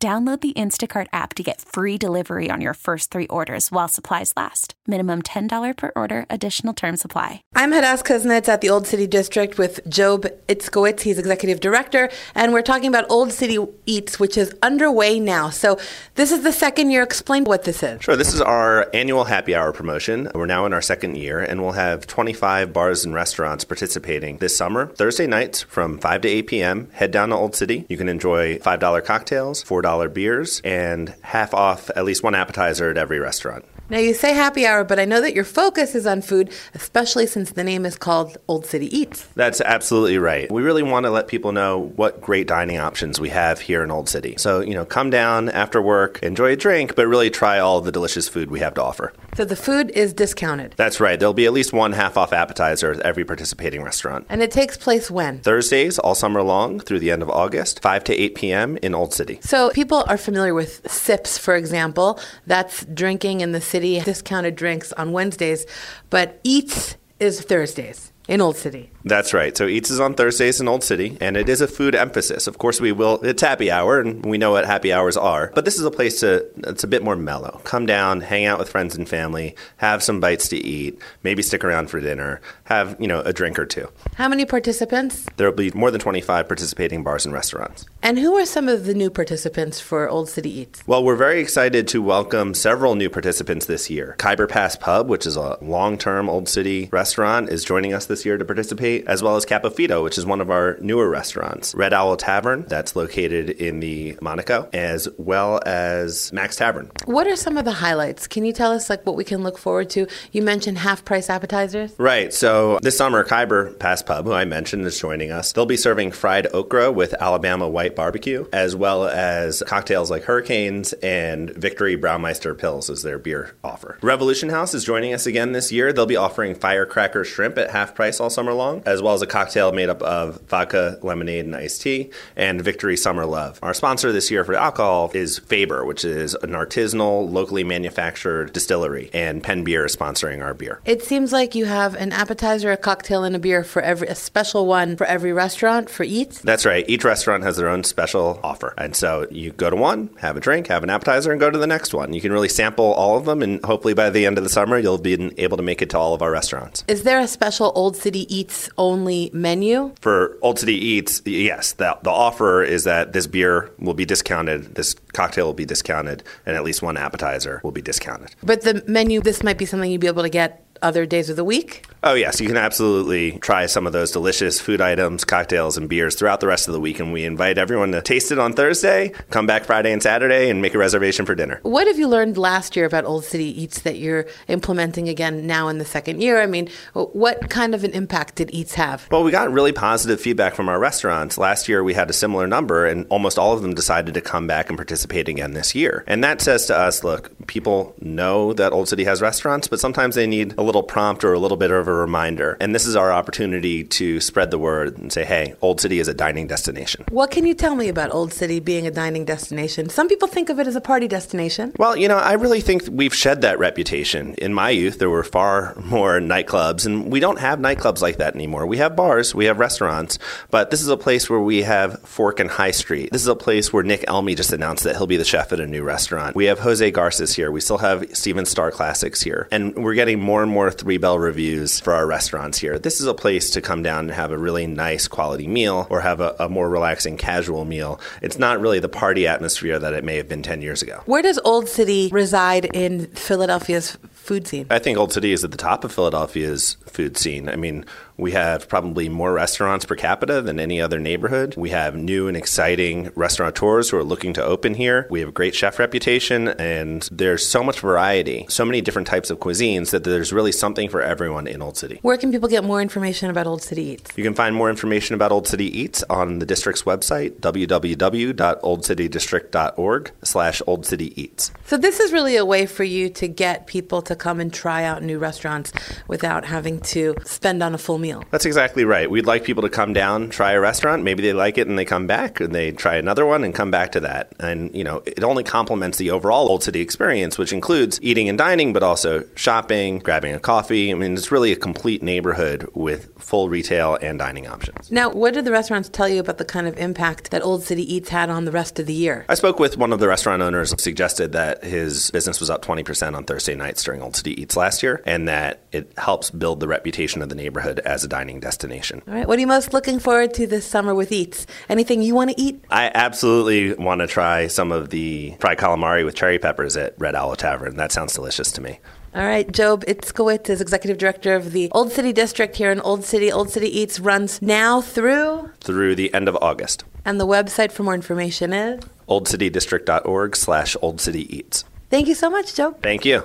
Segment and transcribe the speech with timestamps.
[0.00, 4.32] Download the Instacart app to get free delivery on your first three orders while supplies
[4.36, 4.74] last.
[4.86, 7.42] Minimum $10 per order, additional term supply.
[7.56, 11.00] I'm Hadas Kuznits at the Old City District with Job Itzkowitz.
[11.00, 15.50] He's executive director, and we're talking about Old City Eats, which is underway now.
[15.50, 15.80] So,
[16.14, 17.02] this is the second year.
[17.02, 18.00] Explain what this is.
[18.00, 18.14] Sure.
[18.14, 20.30] This is our annual happy hour promotion.
[20.32, 24.56] We're now in our second year, and we'll have 25 bars and restaurants participating this
[24.56, 24.86] summer.
[24.94, 27.84] Thursday nights from 5 to 8 p.m., head down to Old City.
[27.88, 32.98] You can enjoy $5 cocktails, $4 beers and half off at least one appetizer at
[32.98, 33.64] every restaurant.
[33.90, 37.26] Now, you say happy hour, but I know that your focus is on food, especially
[37.26, 39.22] since the name is called Old City Eats.
[39.34, 40.52] That's absolutely right.
[40.52, 43.90] We really want to let people know what great dining options we have here in
[43.90, 44.34] Old City.
[44.36, 47.90] So, you know, come down after work, enjoy a drink, but really try all the
[47.90, 49.14] delicious food we have to offer.
[49.36, 50.74] So, the food is discounted.
[50.76, 51.18] That's right.
[51.18, 54.26] There'll be at least one half off appetizer at every participating restaurant.
[54.28, 55.38] And it takes place when?
[55.38, 58.76] Thursdays, all summer long through the end of August, 5 to 8 p.m.
[58.82, 59.38] in Old City.
[59.40, 62.20] So, people are familiar with SIPs, for example.
[62.46, 65.66] That's drinking in the city discounted drinks on Wednesdays,
[66.10, 68.90] but Eats is Thursdays in Old City.
[69.04, 69.56] That's right.
[69.56, 72.46] So Eats is on Thursdays in Old City, and it is a food emphasis.
[72.46, 73.20] Of course, we will.
[73.22, 75.52] It's happy hour, and we know what happy hours are.
[75.54, 76.46] But this is a place to.
[76.68, 77.60] It's a bit more mellow.
[77.64, 81.64] Come down, hang out with friends and family, have some bites to eat, maybe stick
[81.64, 83.88] around for dinner, have you know a drink or two.
[84.14, 85.26] How many participants?
[85.36, 87.86] There will be more than 25 participating bars and restaurants.
[88.02, 90.86] And who are some of the new participants for Old City Eats?
[90.86, 94.16] Well, we're very excited to welcome several new participants this year.
[94.18, 98.36] Khyber Pass Pub, which is a long-term Old City restaurant, is joining us this year
[98.38, 101.74] to participate, as well as Capofitto, which is one of our newer restaurants.
[101.74, 106.90] Red Owl Tavern, that's located in the Monaco, as well as Max Tavern.
[107.04, 108.26] What are some of the highlights?
[108.26, 110.06] Can you tell us like what we can look forward to?
[110.32, 111.94] You mentioned half-price appetizers.
[111.98, 112.32] Right.
[112.32, 115.52] So this summer, Khyber Pass Pub, who I mentioned, is joining us.
[115.52, 120.92] They'll be serving fried okra with Alabama white barbecue, as well as cocktails like Hurricanes
[120.94, 123.98] and Victory Braumeister Pils as their beer offer.
[124.02, 125.92] Revolution House is joining us again this year.
[125.92, 129.26] They'll be offering firecracker shrimp at half price all summer long, as well as a
[129.26, 133.58] cocktail made up of vodka, lemonade, and iced tea, and Victory Summer Love.
[133.62, 139.10] Our sponsor this year for alcohol is Faber, which is an artisanal, locally manufactured distillery,
[139.12, 140.80] and Penn Beer is sponsoring our beer.
[140.84, 144.14] It seems like you have an appetizer, a cocktail, and a beer for every, a
[144.14, 146.40] special one for every restaurant for Eats.
[146.40, 146.84] That's right.
[146.88, 148.74] Each restaurant has their own special offer.
[148.76, 151.58] And so you go to one, have a drink, have an appetizer, and go to
[151.58, 152.12] the next one.
[152.12, 154.78] You can really sample all of them, and hopefully by the end of the summer,
[154.78, 156.84] you'll be able to make it to all of our restaurants.
[156.88, 159.92] Is there a special Old City Eats only menu?
[160.00, 161.72] For Old City Eats, yes.
[161.72, 166.22] The, the offer is that this beer will be discounted, this cocktail will be discounted,
[166.46, 168.34] and at least one appetizer will be discounted.
[168.42, 171.36] But the menu, this might be something you'd be able to get other days of
[171.36, 171.86] the week?
[172.02, 172.40] Oh, yes.
[172.40, 176.46] You can absolutely try some of those delicious food items, cocktails, and beers throughout the
[176.46, 177.00] rest of the week.
[177.00, 180.62] And we invite everyone to taste it on Thursday, come back Friday and Saturday, and
[180.62, 181.58] make a reservation for dinner.
[181.62, 185.66] What have you learned last year about Old City Eats that you're implementing again now
[185.68, 186.40] in the second year?
[186.40, 189.08] I mean, what kind of an impact did Eats have?
[189.10, 191.36] Well, we got really positive feedback from our restaurants.
[191.36, 194.46] Last year, we had a similar number, and almost all of them decided to come
[194.46, 196.04] back and participate again this year.
[196.06, 200.14] And that says to us look, people know that Old City has restaurants, but sometimes
[200.14, 202.56] they need a little prompt or a little bit of a reminder.
[202.60, 206.08] And this is our opportunity to spread the word and say, hey, Old City is
[206.08, 207.04] a dining destination.
[207.10, 209.88] What can you tell me about Old City being a dining destination?
[209.88, 211.72] Some people think of it as a party destination.
[211.78, 214.34] Well, you know, I really think we've shed that reputation.
[214.34, 218.34] In my youth, there were far more nightclubs, and we don't have nightclubs like that
[218.34, 218.66] anymore.
[218.66, 220.18] We have bars, we have restaurants,
[220.50, 223.10] but this is a place where we have Fork and High Street.
[223.12, 225.60] This is a place where Nick Elmi just announced that he'll be the chef at
[225.60, 226.36] a new restaurant.
[226.36, 227.50] We have Jose Garces here.
[227.50, 229.48] We still have Stephen Starr Classics here.
[229.50, 232.78] And we're getting more and more three bell reviews for our restaurants here.
[232.78, 236.00] This is a place to come down and have a really nice quality meal or
[236.00, 238.00] have a, a, more relaxing casual meal.
[238.22, 241.02] It's not really the party atmosphere that it may have been 10 years ago.
[241.06, 244.66] Where does Old City reside in Philadelphia's food scene?
[244.70, 247.48] I think Old City is at the top of Philadelphia's food scene.
[247.48, 247.84] I mean,
[248.18, 251.54] we have probably more restaurants per capita than any other neighborhood.
[251.56, 255.06] We have new and exciting restaurateurs who are looking to open here.
[255.08, 259.30] We have a great chef reputation, and there's so much variety, so many different types
[259.30, 261.98] of cuisines that there's really something for everyone in Old City.
[262.00, 264.10] Where can people get more information about Old City Eats?
[264.16, 270.62] You can find more information about Old City Eats on the district's website, www.oldcitydistrict.org slash
[270.66, 271.52] Old City Eats.
[271.66, 274.84] So this is really a way for you to get people to come and try
[274.84, 275.74] out new restaurants
[276.06, 278.24] without having to spend on a full meal.
[278.30, 279.10] That's exactly right.
[279.10, 281.02] We'd like people to come down, try a restaurant.
[281.02, 283.70] Maybe they like it and they come back, and they try another one and come
[283.70, 284.32] back to that.
[284.40, 288.38] And, you know, it only complements the overall Old City experience, which includes eating and
[288.38, 290.90] dining, but also shopping, grabbing a coffee.
[290.90, 294.90] I mean, it's really a complete neighborhood with full retail and dining options.
[294.90, 297.82] Now, what did the restaurants tell you about the kind of impact that Old City
[297.92, 299.24] Eats had on the rest of the year?
[299.28, 303.16] I spoke with one of the restaurant owners, suggested that his business was up 20%
[303.16, 306.68] on Thursday nights during Old City Eats last year, and that it helps build the
[306.68, 309.02] reputation of the neighborhood as a dining destination.
[309.06, 309.26] All right.
[309.26, 311.46] What are you most looking forward to this summer with Eats?
[311.68, 312.64] Anything you want to eat?
[312.70, 317.14] I absolutely want to try some of the fried calamari with cherry peppers at Red
[317.14, 317.76] Owl Tavern.
[317.76, 318.78] That sounds delicious to me.
[319.14, 323.04] All right, Job Itzkowitz is executive director of the Old City District here in Old
[323.04, 323.32] City.
[323.32, 325.50] Old City Eats runs now through?
[325.60, 326.84] Through the end of August.
[327.06, 328.80] And the website for more information is?
[329.08, 331.64] oldcitydistrict.org slash oldcityeats.
[331.88, 332.82] Thank you so much, Job.
[332.82, 333.24] Thank you.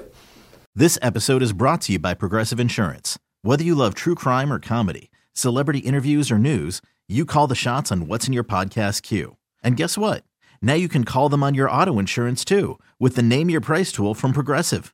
[0.73, 3.19] This episode is brought to you by Progressive Insurance.
[3.41, 7.91] Whether you love true crime or comedy, celebrity interviews or news, you call the shots
[7.91, 9.35] on what's in your podcast queue.
[9.61, 10.23] And guess what?
[10.61, 13.91] Now you can call them on your auto insurance too with the Name Your Price
[13.91, 14.93] tool from Progressive.